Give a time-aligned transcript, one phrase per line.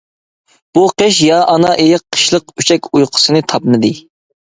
[0.77, 3.97] بۇ قىش يا ئانا ئېيىق قىشلىق ئۈچەك ئۇيقۇسىنى تاپمىدى.